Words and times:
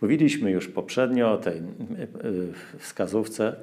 Mówiliśmy 0.00 0.50
już 0.50 0.68
poprzednio 0.68 1.32
o 1.32 1.36
tej 1.36 1.62
wskazówce, 2.78 3.56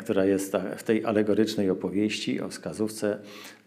która 0.00 0.24
jest 0.24 0.52
w 0.76 0.82
tej 0.82 1.04
alegorycznej 1.04 1.70
opowieści, 1.70 2.40
o 2.40 2.48
wskazówce, 2.48 3.18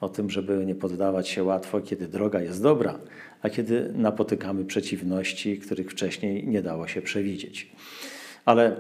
o 0.02 0.10
tym, 0.10 0.30
żeby 0.30 0.66
nie 0.66 0.76
poddawać 0.76 1.28
się 1.28 1.44
łatwo, 1.44 1.82
kiedy 1.82 2.08
droga 2.08 2.42
jest 2.42 2.64
dobra, 2.64 3.00
a 3.42 3.50
kiedy 3.50 3.94
napotykamy 3.96 4.66
przeciwności, 4.66 5.60
których 5.60 5.92
wcześniej 5.92 6.48
nie 6.48 6.62
dało 6.62 6.88
się 6.88 7.02
przewidzieć. 7.02 7.72
Ale 8.48 8.76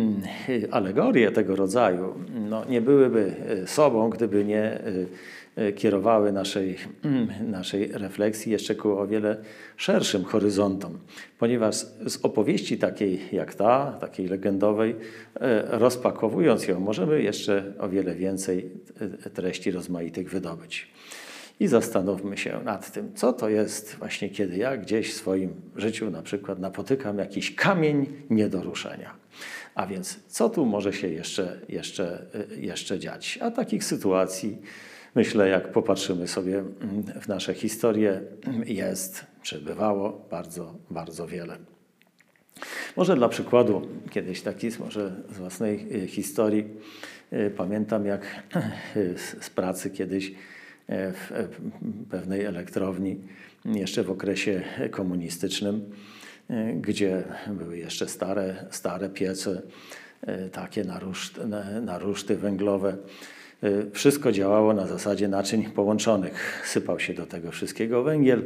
alegorie 0.70 1.30
tego 1.30 1.56
rodzaju 1.56 2.14
no, 2.48 2.64
nie 2.64 2.80
byłyby 2.80 3.34
sobą, 3.66 4.10
gdyby 4.10 4.44
nie 4.44 4.80
E, 5.58 5.72
kierowały 5.72 6.32
naszej, 6.32 6.76
naszej 7.58 7.92
refleksji 7.92 8.52
jeszcze 8.52 8.74
ku 8.74 8.98
o 8.98 9.06
wiele 9.06 9.36
szerszym 9.76 10.24
horyzontom, 10.24 10.98
ponieważ 11.38 11.74
z 12.06 12.18
opowieści 12.22 12.78
takiej 12.78 13.20
jak 13.32 13.54
ta, 13.54 13.92
takiej 14.00 14.28
legendowej, 14.28 14.96
e, 15.40 15.78
rozpakowując 15.78 16.68
ją, 16.68 16.80
możemy 16.80 17.22
jeszcze 17.22 17.72
o 17.78 17.88
wiele 17.88 18.14
więcej 18.14 18.70
e, 19.26 19.30
treści 19.30 19.70
rozmaitych 19.70 20.30
wydobyć. 20.30 20.88
I 21.60 21.66
zastanówmy 21.66 22.36
się 22.36 22.60
nad 22.64 22.92
tym, 22.92 23.14
co 23.14 23.32
to 23.32 23.48
jest 23.48 23.94
właśnie, 23.94 24.30
kiedy 24.30 24.56
ja 24.56 24.76
gdzieś 24.76 25.12
w 25.12 25.16
swoim 25.16 25.54
życiu 25.76 26.10
na 26.10 26.22
przykład 26.22 26.58
napotykam 26.58 27.18
jakiś 27.18 27.54
kamień 27.54 28.06
nie 28.30 28.48
do 28.48 28.62
ruszenia. 28.62 29.14
A 29.74 29.86
więc 29.86 30.20
co 30.28 30.50
tu 30.50 30.66
może 30.66 30.92
się 30.92 31.08
jeszcze, 31.08 31.60
jeszcze, 31.68 32.26
jeszcze 32.56 32.98
dziać? 32.98 33.38
A 33.42 33.50
takich 33.50 33.84
sytuacji 33.84 34.58
myślę, 35.14 35.48
jak 35.48 35.72
popatrzymy 35.72 36.28
sobie 36.28 36.58
mm, 36.58 37.02
w 37.20 37.28
nasze 37.28 37.54
historie, 37.54 38.20
jest, 38.64 39.26
czy 39.42 39.60
bywało 39.60 40.26
bardzo, 40.30 40.74
bardzo 40.90 41.26
wiele. 41.26 41.56
Może 42.96 43.16
dla 43.16 43.28
przykładu, 43.28 43.88
kiedyś 44.10 44.42
taki 44.42 44.68
może 44.78 45.12
z 45.30 45.38
własnej 45.38 46.02
y, 46.04 46.06
historii, 46.06 46.64
y, 47.32 47.50
pamiętam 47.56 48.06
jak 48.06 48.42
z 49.40 49.50
pracy 49.50 49.90
kiedyś 49.90 50.30
y, 50.30 50.34
w 50.88 51.50
pewnej 52.10 52.44
elektrowni, 52.44 53.20
jeszcze 53.64 54.04
w 54.04 54.10
okresie 54.10 54.62
komunistycznym, 54.90 55.90
gdzie 56.80 57.24
były 57.48 57.78
jeszcze 57.78 58.08
stare, 58.08 58.66
stare 58.70 59.08
piece, 59.08 59.62
takie 60.52 60.84
na 61.82 61.98
ruszty 61.98 62.36
węglowe, 62.36 62.96
wszystko 63.92 64.32
działało 64.32 64.74
na 64.74 64.86
zasadzie 64.86 65.28
naczyń 65.28 65.64
połączonych. 65.64 66.62
Sypał 66.66 67.00
się 67.00 67.14
do 67.14 67.26
tego 67.26 67.50
wszystkiego 67.50 68.02
węgiel. 68.02 68.42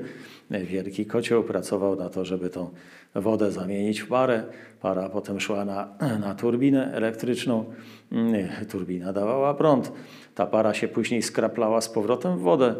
Wielki 0.51 1.07
kocioł 1.07 1.45
pracował 1.45 1.97
na 1.97 2.09
to, 2.09 2.25
żeby 2.25 2.51
tą 2.51 2.71
wodę 3.15 3.51
zamienić 3.51 4.01
w 4.01 4.09
parę. 4.09 4.45
Para 4.81 5.09
potem 5.09 5.41
szła 5.41 5.65
na, 5.65 5.89
na 6.21 6.35
turbinę 6.35 6.93
elektryczną. 6.93 7.65
Y, 8.63 8.67
turbina 8.67 9.13
dawała 9.13 9.55
prąd. 9.55 9.93
Ta 10.35 10.47
para 10.47 10.75
się 10.75 10.89
później 10.89 11.23
skraplała 11.23 11.81
z 11.81 11.89
powrotem 11.89 12.39
w 12.39 12.41
wodę. 12.41 12.75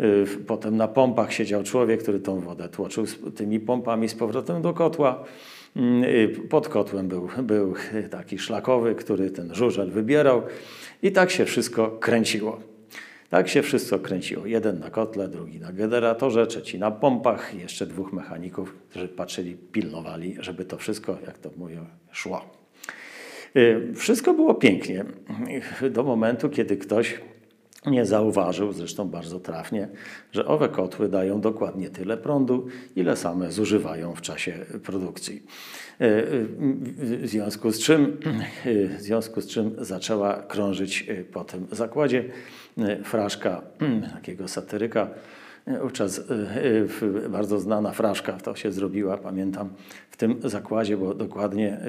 Y, 0.00 0.26
potem 0.46 0.76
na 0.76 0.88
pompach 0.88 1.32
siedział 1.32 1.62
człowiek, 1.62 2.02
który 2.02 2.20
tą 2.20 2.40
wodę 2.40 2.68
tłoczył 2.68 3.04
tymi 3.36 3.60
pompami 3.60 4.08
z 4.08 4.14
powrotem 4.14 4.62
do 4.62 4.72
kotła. 4.72 5.24
Pod 6.50 6.68
kotłem 6.68 7.08
był, 7.08 7.28
był 7.42 7.74
taki 8.10 8.38
szlakowy, 8.38 8.94
który 8.94 9.30
ten 9.30 9.54
żużel 9.54 9.90
wybierał. 9.90 10.42
I 11.02 11.12
tak 11.12 11.30
się 11.30 11.44
wszystko 11.44 11.90
kręciło. 11.90 12.60
Tak 13.30 13.48
się 13.48 13.62
wszystko 13.62 13.98
kręciło. 13.98 14.46
Jeden 14.46 14.78
na 14.78 14.90
kotle, 14.90 15.28
drugi 15.28 15.60
na 15.60 15.72
generatorze, 15.72 16.46
trzeci 16.46 16.78
na 16.78 16.90
pompach, 16.90 17.54
jeszcze 17.54 17.86
dwóch 17.86 18.12
mechaników, 18.12 18.74
którzy 18.90 19.08
patrzyli, 19.08 19.54
pilnowali, 19.54 20.36
żeby 20.40 20.64
to 20.64 20.76
wszystko, 20.78 21.18
jak 21.26 21.38
to 21.38 21.50
mówią, 21.56 21.86
szło. 22.12 22.44
Y, 23.56 23.92
wszystko 23.96 24.34
było 24.34 24.54
pięknie 24.54 25.04
do 25.90 26.02
momentu, 26.02 26.48
kiedy 26.48 26.76
ktoś 26.76 27.20
nie 27.86 28.06
zauważył, 28.06 28.72
zresztą 28.72 29.08
bardzo 29.08 29.40
trafnie, 29.40 29.88
że 30.32 30.46
owe 30.46 30.68
kotły 30.68 31.08
dają 31.08 31.40
dokładnie 31.40 31.90
tyle 31.90 32.16
prądu, 32.16 32.66
ile 32.96 33.16
same 33.16 33.52
zużywają 33.52 34.14
w 34.14 34.20
czasie 34.20 34.52
produkcji. 34.84 35.42
E, 36.00 36.04
e, 36.04 36.24
w 36.98 37.28
związku 37.28 37.72
z 37.72 37.78
czym, 37.78 38.16
e, 38.64 38.86
w 38.98 39.02
związku 39.02 39.40
z 39.40 39.46
czym 39.46 39.76
zaczęła 39.78 40.42
krążyć 40.42 41.06
po 41.32 41.44
tym 41.44 41.66
zakładzie 41.72 42.24
fraszka 43.04 43.62
takiego 44.14 44.48
satyryka, 44.48 45.10
Wówczas 45.82 46.22
bardzo 47.30 47.60
znana 47.60 47.92
fraszka 47.92 48.32
to 48.32 48.54
się 48.54 48.72
zrobiła, 48.72 49.16
pamiętam, 49.16 49.68
w 50.10 50.16
tym 50.16 50.40
zakładzie, 50.44 50.96
bo 50.96 51.14
dokładnie, 51.14 51.80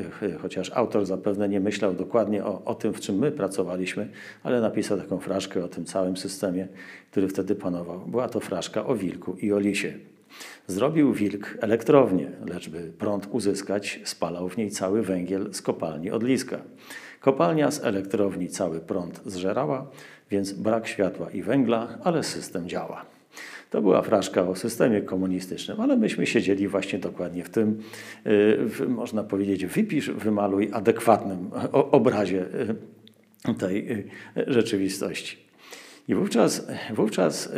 chociaż 0.42 0.72
autor 0.76 1.06
zapewne 1.06 1.50
nie 1.50 1.60
myślał 1.60 1.94
dokładnie 1.94 2.46
o, 2.46 2.62
o 2.66 2.76
tym, 2.76 2.94
w 2.94 3.00
czym 3.00 3.16
my 3.16 3.32
pracowaliśmy, 3.32 4.10
ale 4.44 4.62
napisał 4.62 4.98
taką 4.98 5.20
fraszkę 5.20 5.66
o 5.66 5.68
tym 5.68 5.86
całym 5.86 6.18
systemie, 6.18 6.68
który 7.12 7.28
wtedy 7.28 7.56
panował. 7.56 8.00
Była 8.00 8.30
to 8.30 8.40
fraszka 8.40 8.86
o 8.86 8.96
wilku 8.96 9.36
i 9.42 9.54
o 9.54 9.60
lisie. 9.60 9.94
Zrobił 10.68 11.14
wilk 11.14 11.58
elektrownię, 11.62 12.32
lecz 12.46 12.70
by 12.70 12.92
prąd 12.98 13.28
uzyskać, 13.32 14.00
spalał 14.04 14.50
w 14.50 14.58
niej 14.58 14.72
cały 14.72 15.02
węgiel 15.02 15.54
z 15.54 15.62
kopalni 15.62 16.12
Odliska. 16.12 16.58
Kopalnia 17.20 17.72
z 17.72 17.84
elektrowni 17.84 18.48
cały 18.48 18.80
prąd 18.80 19.22
zżerała, 19.26 19.88
więc 20.32 20.54
brak 20.54 20.88
światła 20.88 21.32
i 21.32 21.42
węgla, 21.42 21.98
ale 22.04 22.24
system 22.24 22.70
działa. 22.70 23.06
To 23.70 23.82
była 23.82 24.02
fraszka 24.02 24.48
o 24.48 24.56
systemie 24.56 25.02
komunistycznym, 25.02 25.82
ale 25.82 25.98
myśmy 25.98 26.26
siedzieli 26.28 26.68
właśnie 26.68 27.00
dokładnie 27.00 27.44
w 27.44 27.50
tym, 27.50 27.84
w, 28.26 28.86
można 28.88 29.24
powiedzieć, 29.24 29.66
wypisz, 29.66 30.10
wymaluj 30.10 30.70
adekwatnym 30.74 31.50
obrazie 31.72 32.46
tej 33.60 34.06
rzeczywistości. 34.48 35.38
I 36.08 36.16
wówczas, 36.16 36.68
wówczas 36.94 37.50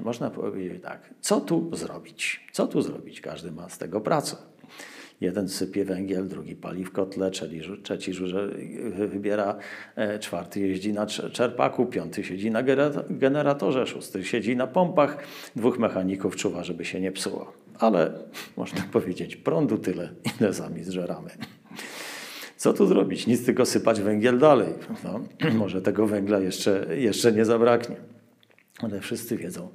można 0.00 0.30
powiedzieć 0.30 0.82
tak, 0.82 1.14
co 1.20 1.40
tu 1.40 1.76
zrobić? 1.76 2.46
Co 2.52 2.66
tu 2.66 2.82
zrobić? 2.82 3.20
Każdy 3.20 3.52
ma 3.52 3.68
z 3.68 3.78
tego 3.78 4.00
pracę. 4.00 4.36
Jeden 5.20 5.48
sypie 5.48 5.84
węgiel, 5.84 6.28
drugi 6.28 6.56
pali 6.56 6.84
w 6.84 6.92
kotle, 6.92 7.30
trzeci 7.82 8.12
wybiera, 9.08 9.58
e, 9.96 10.18
czwarty 10.18 10.60
jeździ 10.60 10.92
na 10.92 11.06
czerpaku, 11.06 11.86
piąty 11.86 12.24
siedzi 12.24 12.50
na 12.50 12.62
generatorze, 13.10 13.86
szósty 13.86 14.24
siedzi 14.24 14.56
na 14.56 14.66
pompach, 14.66 15.18
dwóch 15.56 15.78
mechaników 15.78 16.36
czuwa, 16.36 16.64
żeby 16.64 16.84
się 16.84 17.00
nie 17.00 17.12
psuło. 17.12 17.52
Ale 17.78 18.12
można 18.56 18.82
powiedzieć, 18.92 19.36
prądu 19.36 19.78
tyle, 19.78 20.08
ile 20.40 20.54
sami 20.54 20.84
zżeramy. 20.84 21.30
Co 22.56 22.72
tu 22.72 22.86
zrobić? 22.86 23.26
Nic 23.26 23.44
tylko 23.44 23.66
sypać 23.66 24.00
węgiel 24.00 24.38
dalej. 24.38 24.74
No, 25.04 25.20
może 25.58 25.82
tego 25.82 26.06
węgla 26.06 26.38
jeszcze, 26.38 26.86
jeszcze 26.96 27.32
nie 27.32 27.44
zabraknie. 27.44 27.96
Ale 28.78 29.00
wszyscy 29.00 29.36
wiedzą, 29.36 29.68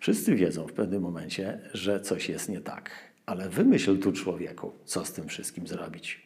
wszyscy 0.00 0.34
wiedzą 0.34 0.66
w 0.66 0.72
pewnym 0.72 1.02
momencie, 1.02 1.60
że 1.74 2.00
coś 2.00 2.28
jest 2.28 2.48
nie 2.48 2.60
tak. 2.60 2.90
Ale 3.26 3.48
wymyśl 3.48 3.98
tu 3.98 4.12
człowieku, 4.12 4.72
co 4.84 5.04
z 5.04 5.12
tym 5.12 5.28
wszystkim 5.28 5.66
zrobić. 5.66 6.22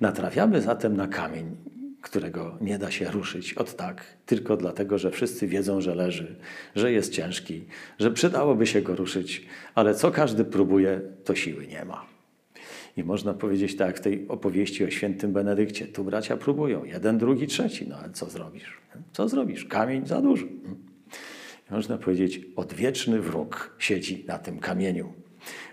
Natrafiamy 0.00 0.62
zatem 0.62 0.96
na 0.96 1.08
kamień, 1.08 1.56
którego 2.02 2.58
nie 2.60 2.78
da 2.78 2.90
się 2.90 3.10
ruszyć 3.10 3.54
od 3.54 3.76
tak, 3.76 4.04
tylko 4.26 4.56
dlatego, 4.56 4.98
że 4.98 5.10
wszyscy 5.10 5.46
wiedzą, 5.46 5.80
że 5.80 5.94
leży, 5.94 6.36
że 6.74 6.92
jest 6.92 7.12
ciężki, 7.12 7.64
że 7.98 8.10
przydałoby 8.10 8.66
się 8.66 8.82
go 8.82 8.96
ruszyć, 8.96 9.46
ale 9.74 9.94
co 9.94 10.10
każdy 10.10 10.44
próbuje, 10.44 11.00
to 11.24 11.34
siły 11.34 11.66
nie 11.66 11.84
ma. 11.84 12.06
I 12.96 13.04
można 13.04 13.34
powiedzieć 13.34 13.76
tak, 13.76 13.96
w 13.96 14.00
tej 14.00 14.28
opowieści 14.28 14.84
o 14.84 14.90
świętym 14.90 15.32
Benedykcie, 15.32 15.86
tu 15.86 16.04
bracia 16.04 16.36
próbują, 16.36 16.84
jeden, 16.84 17.18
drugi, 17.18 17.46
trzeci, 17.46 17.88
no 17.88 17.96
ale 17.96 18.12
co 18.12 18.30
zrobisz? 18.30 18.78
Co 19.12 19.28
zrobisz? 19.28 19.64
Kamień 19.64 20.06
za 20.06 20.22
duży. 20.22 20.46
I 21.70 21.72
można 21.72 21.98
powiedzieć, 21.98 22.40
odwieczny 22.56 23.20
wróg 23.20 23.76
siedzi 23.78 24.24
na 24.28 24.38
tym 24.38 24.58
kamieniu. 24.58 25.12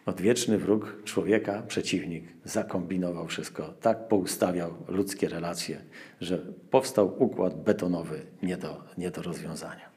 Odwieczny 0.06 0.58
wróg 0.58 1.04
człowieka, 1.04 1.64
przeciwnik, 1.68 2.24
zakombinował 2.46 3.28
wszystko, 3.28 3.74
tak 3.82 4.08
poustawiał 4.08 4.74
ludzkie 4.88 5.30
relacje, 5.30 5.82
że 6.22 6.38
powstał 6.72 7.24
układ 7.24 7.64
betonowy 7.64 8.22
nie 8.44 8.58
do, 8.58 8.84
nie 8.98 9.12
do 9.12 9.22
rozwiązania. 9.22 9.94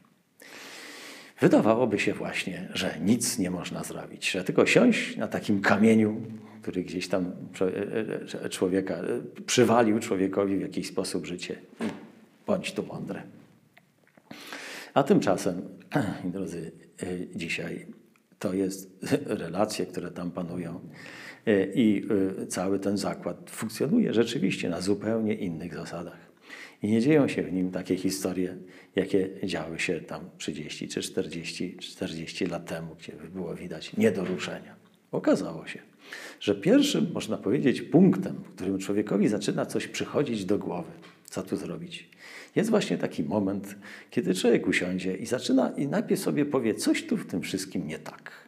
Wydawałoby 1.41 1.99
się 1.99 2.15
właśnie, 2.15 2.69
że 2.75 2.99
nic 3.01 3.39
nie 3.39 3.51
można 3.51 3.85
zrobić, 3.85 4.31
że 4.31 4.45
tylko 4.45 4.67
siąść 4.67 5.17
na 5.17 5.29
takim 5.29 5.61
kamieniu, 5.61 6.21
który 6.63 6.85
gdzieś 6.85 7.09
tam 7.09 7.33
e, 7.61 8.45
e, 8.45 8.49
człowieka 8.49 8.95
e, 8.95 9.43
przywalił 9.47 9.99
człowiekowi 9.99 10.57
w 10.57 10.61
jakiś 10.61 10.89
sposób 10.89 11.27
życie. 11.27 11.57
Bądź 12.47 12.73
tu 12.73 12.87
mądry. 12.87 13.23
A 14.95 15.03
tymczasem, 15.03 15.63
drodzy, 16.35 16.73
dzisiaj 17.35 17.87
to 18.39 18.55
jest 18.55 19.07
relacje, 19.43 19.87
które 19.87 20.11
tam 20.11 20.31
panują 20.31 20.81
i 21.75 22.09
cały 22.49 22.79
ten 22.79 22.99
zakład 22.99 23.51
funkcjonuje 23.51 24.15
rzeczywiście 24.15 24.69
na 24.69 24.81
zupełnie 24.81 25.35
innych 25.35 25.75
zasadach. 25.75 26.27
I 26.83 26.89
nie 26.89 27.01
dzieją 27.01 27.29
się 27.29 27.43
w 27.43 27.53
nim 27.53 27.71
takie 27.71 27.97
historie, 27.97 28.57
jakie 28.97 29.31
działy 29.45 29.79
się 29.79 30.01
tam 30.01 30.31
30 30.39 30.89
czy 30.89 31.03
40, 31.03 31.77
40 31.77 32.47
lat 32.47 32.67
temu, 32.67 32.97
gdzie 32.99 33.13
było 33.35 33.55
widać 33.55 33.97
niedoruszenia. 33.97 34.77
Okazało 35.13 35.67
się, 35.67 35.79
że 36.41 36.55
pierwszym, 36.55 37.07
można 37.15 37.39
powiedzieć, 37.39 37.83
punktem, 37.83 38.35
w 38.35 38.55
którym 38.55 38.79
człowiekowi 38.79 39.29
zaczyna 39.29 39.67
coś 39.67 39.87
przychodzić 39.87 40.45
do 40.45 40.59
głowy, 40.59 40.91
co 41.31 41.43
tu 41.43 41.57
zrobić, 41.57 42.11
jest 42.57 42.71
właśnie 42.71 42.99
taki 42.99 43.25
moment, 43.25 43.77
kiedy 44.11 44.35
człowiek 44.35 44.67
usiądzie 44.67 45.17
i 45.17 45.27
zaczyna 45.27 45.71
i 45.77 45.87
najpierw 45.87 46.21
sobie 46.21 46.45
powie, 46.45 46.75
coś 46.75 47.07
tu 47.07 47.17
w 47.17 47.27
tym 47.27 47.43
wszystkim 47.43 47.87
nie 47.87 47.99
tak. 47.99 48.47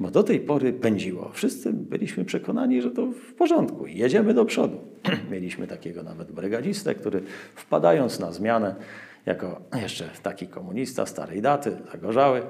Bo 0.00 0.10
do 0.10 0.22
tej 0.22 0.40
pory 0.40 0.72
pędziło. 0.72 1.30
Wszyscy 1.34 1.72
byliśmy 1.72 2.24
przekonani, 2.24 2.82
że 2.82 2.90
to 2.90 3.06
w 3.06 3.34
porządku 3.34 3.86
i 3.86 3.98
jedziemy 3.98 4.34
do 4.34 4.44
przodu. 4.44 4.80
Mieliśmy 5.30 5.66
takiego 5.66 6.02
nawet 6.02 6.32
brygadzistę, 6.32 6.94
który 6.94 7.22
wpadając 7.54 8.18
na 8.18 8.32
zmianę, 8.32 8.74
jako 9.26 9.60
jeszcze 9.80 10.10
taki 10.22 10.46
komunista 10.46 11.06
starej 11.06 11.42
daty, 11.42 11.76
zagorzały, 11.92 12.42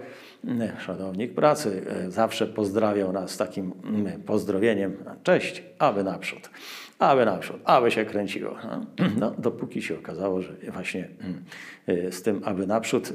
szanownik 0.79 1.35
pracy, 1.35 1.83
e, 1.87 2.11
zawsze 2.11 2.47
pozdrawiał 2.47 3.13
nas 3.13 3.37
takim 3.37 3.73
mm, 3.85 4.23
pozdrowieniem, 4.23 4.97
cześć, 5.23 5.63
aby 5.79 6.05
naprzód, 6.05 6.51
aby 6.99 7.25
naprzód, 7.25 7.61
aby 7.65 7.91
się 7.91 8.05
kręciło. 8.05 8.57
No, 8.99 9.07
no 9.21 9.31
dopóki 9.39 9.83
się 9.83 9.99
okazało, 9.99 10.43
że 10.43 10.53
właśnie 10.73 11.09
mm, 11.21 11.45
e, 11.87 12.13
z 12.13 12.23
tym 12.23 12.41
aby 12.45 12.67
naprzód 12.67 13.09
e, 13.09 13.13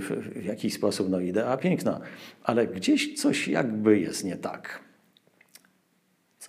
w 0.00 0.44
jakiś 0.44 0.74
sposób, 0.74 1.10
no 1.10 1.20
idea 1.20 1.56
piękna, 1.56 2.00
ale 2.44 2.66
gdzieś 2.66 3.20
coś 3.20 3.48
jakby 3.48 3.98
jest 3.98 4.24
nie 4.24 4.36
tak. 4.36 4.86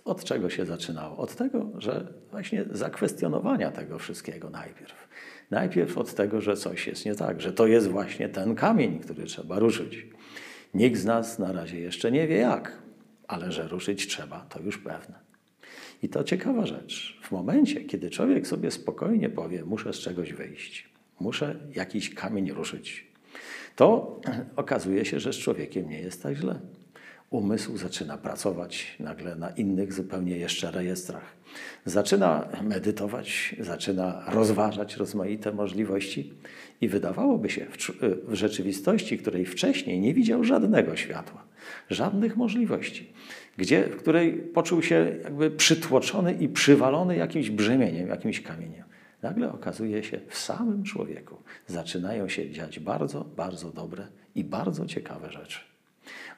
Od 0.07 0.24
czego 0.24 0.50
się 0.50 0.65
zaczynało? 0.65 1.18
Od 1.18 1.36
tego, 1.36 1.69
że 1.77 2.13
właśnie 2.31 2.65
zakwestionowania 2.71 3.71
tego 3.71 4.00
wszystkiego 4.00 4.50
najpierw. 4.50 5.07
Najpierw 5.51 5.98
od 5.98 6.13
tego, 6.13 6.42
że 6.42 6.56
coś 6.56 6.88
jest 6.88 7.06
nie 7.06 7.15
tak, 7.15 7.42
że 7.42 7.54
to 7.54 7.68
jest 7.68 7.88
właśnie 7.88 8.30
ten 8.30 8.56
kamień, 8.56 9.00
który 9.00 9.24
trzeba 9.24 9.59
ruszyć. 9.59 10.07
Nikt 10.74 11.00
z 11.00 11.06
nas 11.06 11.39
na 11.39 11.51
razie 11.51 11.80
jeszcze 11.80 12.12
nie 12.12 12.27
wie 12.27 12.38
jak, 12.38 12.77
ale 13.27 13.51
że 13.51 13.68
ruszyć 13.68 14.07
trzeba, 14.07 14.45
to 14.50 14.59
już 14.59 14.77
pewne. 14.77 15.19
I 16.04 16.09
to 16.09 16.24
ciekawa 16.24 16.65
rzecz. 16.65 17.19
W 17.24 17.31
momencie, 17.31 17.81
kiedy 17.81 18.09
człowiek 18.09 18.48
sobie 18.48 18.71
spokojnie 18.71 19.30
powie, 19.30 19.65
muszę 19.65 19.94
z 19.94 20.00
czegoś 20.00 20.33
wyjść, 20.33 20.89
muszę 21.19 21.56
jakiś 21.75 22.13
kamień 22.13 22.51
ruszyć, 22.51 23.07
to 23.75 24.19
okazuje 24.56 25.06
się, 25.06 25.19
że 25.19 25.33
z 25.33 25.38
człowiekiem 25.38 25.89
nie 25.89 26.00
jest 26.00 26.24
tak 26.24 26.36
źle 26.36 26.59
umysł 27.30 27.78
zaczyna 27.78 28.18
pracować 28.18 28.98
nagle 29.00 29.36
na 29.36 29.50
innych 29.50 29.94
zupełnie 29.94 30.38
jeszcze 30.38 30.72
rejestrach. 30.72 31.36
Zaczyna 31.86 32.48
medytować, 32.64 33.56
zaczyna 33.60 34.24
rozważać 34.28 34.98
rozmaite 34.98 35.52
możliwości 35.52 36.34
i 36.82 36.88
wydawałoby 36.88 37.50
się 37.50 37.66
w, 37.66 37.78
w 38.28 38.34
rzeczywistości, 38.34 39.18
której 39.18 39.46
wcześniej 39.46 40.00
nie 40.00 40.14
widział 40.14 40.44
żadnego 40.44 40.96
światła, 40.96 41.44
żadnych 41.90 42.38
możliwości, 42.38 43.14
gdzie, 43.58 43.84
w 43.84 43.96
której 43.96 44.34
poczuł 44.34 44.82
się 44.82 45.18
jakby 45.24 45.52
przytłoczony 45.52 46.34
i 46.34 46.50
przywalony 46.50 47.16
jakimś 47.16 47.50
brzemieniem, 47.50 48.08
jakimś 48.08 48.42
kamieniem. 48.42 48.84
Nagle 49.22 49.52
okazuje 49.52 50.04
się, 50.04 50.20
w 50.28 50.38
samym 50.38 50.84
człowieku 50.84 51.38
zaczynają 51.68 52.30
się 52.30 52.52
dziać 52.52 52.80
bardzo, 52.80 53.24
bardzo 53.24 53.72
dobre 53.72 54.08
i 54.36 54.44
bardzo 54.44 54.86
ciekawe 54.86 55.32
rzeczy 55.32 55.77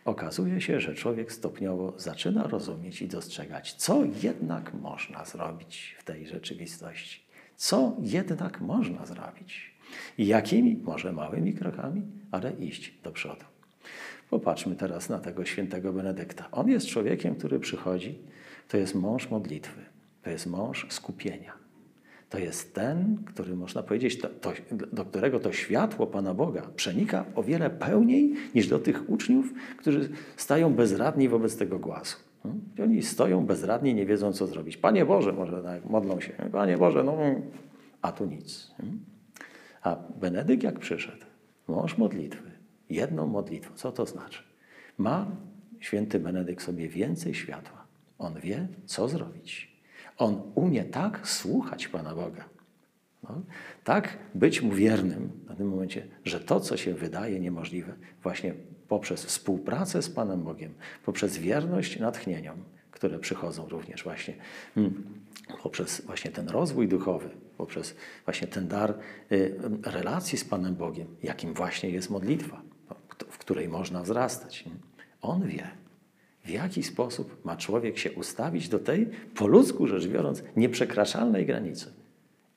okazuje 0.05 0.61
się, 0.61 0.79
że 0.79 0.95
człowiek 0.95 1.31
stopniowo 1.31 1.93
zaczyna 1.97 2.43
rozumieć 2.43 3.01
i 3.01 3.07
dostrzegać, 3.07 3.73
co 3.73 4.03
jednak 4.23 4.73
można 4.73 5.25
zrobić 5.25 5.95
w 5.99 6.03
tej 6.03 6.27
rzeczywistości. 6.27 7.21
Co 7.55 7.97
jednak 8.01 8.61
można 8.61 9.05
zrobić. 9.05 9.75
Jakimi, 10.17 10.75
może 10.83 11.13
małymi 11.13 11.53
krokami, 11.53 12.01
ale 12.31 12.51
iść 12.51 12.93
do 13.03 13.11
przodu. 13.11 13.45
Popatrzmy 14.29 14.75
teraz 14.75 15.09
na 15.09 15.19
tego 15.19 15.45
świętego 15.45 15.93
Benedykta. 15.93 16.51
On 16.51 16.69
jest 16.69 16.87
człowiekiem, 16.87 17.35
który 17.35 17.59
przychodzi, 17.59 18.19
to 18.67 18.77
jest 18.77 18.95
mąż 18.95 19.29
modlitwy, 19.29 19.81
to 20.23 20.29
jest 20.29 20.47
mąż 20.47 20.87
skupienia. 20.89 21.58
To 22.29 22.37
jest 22.39 22.75
ten, 22.75 23.23
który 23.25 23.55
można 23.55 23.83
powiedzieć, 23.83 24.17
to, 24.17 24.29
to, 24.29 24.51
do 24.93 25.05
którego 25.05 25.39
to 25.39 25.51
światło 25.51 26.07
Pana 26.07 26.33
Boga 26.33 26.61
przenika 26.75 27.25
o 27.35 27.43
wiele 27.43 27.69
pełniej 27.69 28.35
niż 28.55 28.67
do 28.67 28.79
tych 28.79 29.09
uczniów, 29.09 29.53
którzy 29.77 30.09
stają 30.37 30.73
bezradni 30.73 31.29
wobec 31.29 31.57
tego 31.57 31.79
głasu. 31.79 32.17
Hmm? 32.43 32.61
I 32.77 32.81
oni 32.81 33.03
stoją 33.03 33.45
bezradni, 33.45 33.95
nie 33.95 34.05
wiedzą, 34.05 34.33
co 34.33 34.47
zrobić. 34.47 34.77
Panie 34.77 35.05
Boże, 35.05 35.33
może 35.33 35.63
tak, 35.63 35.85
modlą 35.85 36.19
się. 36.19 36.33
Panie 36.51 36.77
Boże, 36.77 37.03
no, 37.03 37.17
a 38.01 38.11
tu 38.11 38.25
nic. 38.25 38.71
Hmm? 38.77 38.99
A 39.81 39.95
Benedykt 39.95 40.63
jak 40.63 40.79
przyszedł, 40.79 41.25
mąż 41.67 41.97
modlitwy, 41.97 42.51
jedną 42.89 43.27
modlitwą, 43.27 43.75
co 43.75 43.91
to 43.91 44.05
znaczy? 44.05 44.43
Ma 44.97 45.31
święty 45.79 46.19
Benedykt 46.19 46.63
sobie 46.63 46.89
więcej 46.89 47.33
światła. 47.33 47.85
On 48.17 48.39
wie, 48.39 48.67
co 48.85 49.07
zrobić. 49.07 49.78
On 50.19 50.41
umie 50.55 50.83
tak 50.83 51.27
słuchać 51.27 51.87
Pana 51.87 52.15
Boga, 52.15 52.45
no, 53.23 53.41
tak 53.83 54.17
być 54.35 54.61
mu 54.61 54.71
wiernym 54.71 55.29
w 55.49 55.57
tym 55.57 55.67
momencie, 55.69 56.07
że 56.25 56.39
to, 56.39 56.59
co 56.59 56.77
się 56.77 56.93
wydaje 56.93 57.39
niemożliwe, 57.39 57.93
właśnie 58.23 58.53
poprzez 58.87 59.25
współpracę 59.25 60.01
z 60.01 60.09
Panem 60.09 60.43
Bogiem, 60.43 60.73
poprzez 61.05 61.37
wierność 61.37 61.99
natchnieniom, 61.99 62.63
które 62.91 63.19
przychodzą 63.19 63.69
również 63.69 64.03
właśnie 64.03 64.33
mm, 64.77 65.03
poprzez 65.63 66.01
właśnie 66.05 66.31
ten 66.31 66.49
rozwój 66.49 66.87
duchowy, 66.87 67.29
poprzez 67.57 67.95
właśnie 68.25 68.47
ten 68.47 68.67
dar 68.67 68.93
y, 69.31 69.59
relacji 69.83 70.37
z 70.37 70.45
Panem 70.45 70.75
Bogiem, 70.75 71.07
jakim 71.23 71.53
właśnie 71.53 71.89
jest 71.89 72.09
modlitwa, 72.09 72.61
w 73.29 73.37
której 73.37 73.67
można 73.67 74.03
wzrastać. 74.03 74.65
On 75.21 75.47
wie, 75.47 75.67
w 76.49 76.51
jaki 76.51 76.83
sposób 76.83 77.45
ma 77.45 77.57
człowiek 77.57 77.97
się 77.97 78.11
ustawić 78.11 78.69
do 78.69 78.79
tej, 78.79 79.09
po 79.35 79.47
ludzku 79.47 79.87
rzecz 79.87 80.07
biorąc, 80.07 80.43
nieprzekraczalnej 80.55 81.45
granicy. 81.45 81.93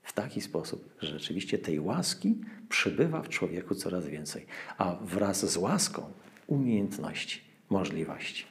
W 0.03 0.13
taki 0.13 0.41
sposób, 0.41 0.95
że 1.01 1.19
rzeczywiście 1.19 1.59
tej 1.59 1.81
łaski 1.81 2.41
przybywa 2.69 3.23
w 3.23 3.29
człowieku 3.29 3.75
coraz 3.75 4.07
więcej, 4.07 4.47
a 4.79 4.97
wraz 5.03 5.51
z 5.51 5.57
łaską 5.57 6.13
umiejętności, 6.47 7.41
możliwości. 7.71 8.47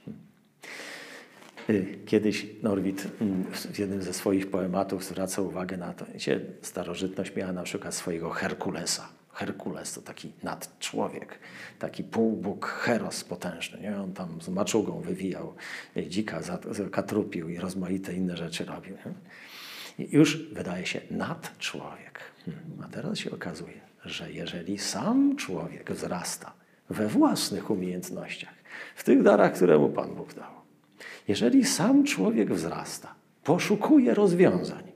Y, 1.69 1.99
kiedyś 2.05 2.47
Norwid 2.63 3.07
mm, 3.21 3.43
w 3.53 3.79
jednym 3.79 4.01
ze 4.01 4.13
swoich 4.13 4.49
poematów 4.49 5.03
zwraca 5.03 5.41
uwagę 5.41 5.77
na 5.77 5.93
to, 5.93 6.05
że 6.17 6.39
starożytność 6.61 7.35
miała 7.35 7.53
na 7.53 7.63
przykład 7.63 7.95
swojego 7.95 8.29
Herkulesa 8.29 9.20
Herkules 9.41 9.93
to 9.93 10.01
taki 10.01 10.31
nadczłowiek, 10.43 11.39
taki 11.79 12.03
półbóg 12.03 12.65
Heros 12.65 13.23
potężny. 13.23 13.81
Nie? 13.81 13.97
On 13.97 14.13
tam 14.13 14.41
z 14.41 14.49
maczugą 14.49 15.01
wywijał 15.01 15.53
dzika, 16.07 16.39
katrupił 16.91 17.49
i 17.49 17.57
rozmaite 17.57 18.13
inne 18.13 18.37
rzeczy 18.37 18.65
robił. 18.65 18.97
Nie? 19.05 19.13
I 20.05 20.15
już 20.15 20.53
wydaje 20.53 20.85
się 20.85 21.01
nadczłowiek. 21.11 22.19
Hmm. 22.45 22.63
A 22.83 22.87
teraz 22.87 23.17
się 23.17 23.31
okazuje, 23.31 23.81
że 24.05 24.31
jeżeli 24.31 24.77
sam 24.77 25.35
człowiek 25.35 25.91
wzrasta 25.91 26.53
we 26.89 27.07
własnych 27.07 27.69
umiejętnościach, 27.69 28.53
w 28.95 29.03
tych 29.03 29.23
darach, 29.23 29.53
które 29.53 29.77
mu 29.77 29.89
Pan 29.89 30.15
Bóg 30.15 30.33
dał, 30.33 30.51
jeżeli 31.27 31.65
sam 31.65 32.03
człowiek 32.03 32.53
wzrasta, 32.53 33.15
poszukuje 33.43 34.13
rozwiązań, 34.13 34.90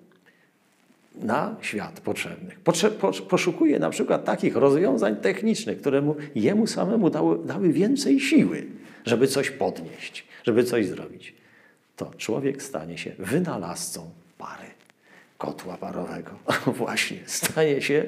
na 1.21 1.55
świat 1.61 1.99
potrzebnych. 1.99 2.59
Potrze 2.59 2.91
poszukuje 3.29 3.79
na 3.79 3.89
przykład 3.89 4.25
takich 4.25 4.55
rozwiązań 4.55 5.15
technicznych, 5.15 5.81
które 5.81 6.01
mu, 6.01 6.15
jemu 6.35 6.67
samemu 6.67 7.09
dały, 7.09 7.45
dały 7.45 7.73
więcej 7.73 8.19
siły, 8.19 8.67
żeby 9.05 9.27
coś 9.27 9.51
podnieść, 9.51 10.27
żeby 10.43 10.63
coś 10.63 10.87
zrobić. 10.87 11.35
To 11.95 12.11
człowiek 12.17 12.63
stanie 12.63 12.97
się 12.97 13.11
wynalazcą 13.19 14.09
pary, 14.37 14.67
kotła 15.37 15.77
parowego. 15.77 16.31
Właśnie, 16.77 17.17
stanie 17.25 17.81
się 17.81 18.05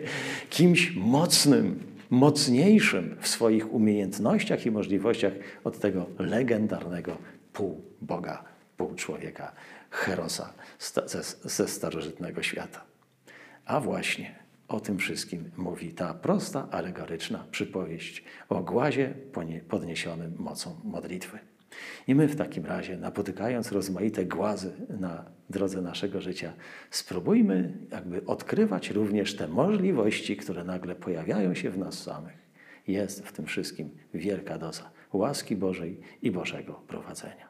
kimś 0.49 0.95
mocnym, 0.95 1.79
mocniejszym 2.09 3.17
w 3.21 3.27
swoich 3.27 3.73
umiejętnościach 3.73 4.65
i 4.65 4.71
możliwościach 4.71 5.33
od 5.63 5.79
tego 5.79 6.05
legendarnego 6.19 7.17
pół 7.53 7.81
Boga, 8.01 8.43
pół 8.77 8.95
człowieka, 8.95 9.51
Herosa 9.89 10.53
ze 11.43 11.67
starożytnego 11.67 12.43
świata. 12.43 12.96
A 13.67 13.79
właśnie 13.79 14.35
o 14.67 14.79
tym 14.79 14.97
wszystkim 14.97 15.51
mówi 15.57 15.93
ta 15.93 16.13
prosta, 16.13 16.67
alegoryczna 16.71 17.45
przypowieść 17.51 18.23
o 18.49 18.63
głazie 18.63 19.13
podniesionym 19.69 20.35
mocą 20.37 20.75
modlitwy. 20.83 21.39
I 22.07 22.15
my 22.15 22.27
w 22.27 22.35
takim 22.35 22.65
razie, 22.65 22.97
napotykając 22.97 23.71
rozmaite 23.71 24.25
głazy 24.25 24.73
na 24.99 25.25
drodze 25.49 25.81
naszego 25.81 26.21
życia, 26.21 26.53
spróbujmy 26.91 27.73
jakby 27.91 28.25
odkrywać 28.25 28.89
również 28.89 29.35
te 29.35 29.47
możliwości, 29.47 30.37
które 30.37 30.63
nagle 30.63 30.95
pojawiają 30.95 31.53
się 31.53 31.69
w 31.69 31.77
nas 31.77 32.03
samych. 32.03 32.47
Jest 32.87 33.25
w 33.27 33.31
tym 33.31 33.45
wszystkim 33.45 33.89
wielka 34.13 34.57
doza 34.57 34.89
łaski 35.13 35.55
Bożej 35.55 35.99
i 36.21 36.31
Bożego 36.31 36.73
prowadzenia. 36.73 37.46